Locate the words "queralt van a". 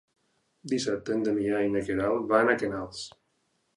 1.91-2.57